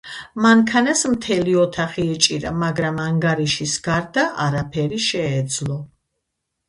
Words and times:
მანქანას 0.43 1.03
მთელი 1.15 1.53
ოთახი 1.63 2.05
ეჭირა, 2.13 2.53
მაგრამ 2.63 2.97
ანგარიშის 3.05 3.77
გარდა 3.89 4.25
არაფერი 4.47 5.01
შეეძლო 5.11 5.83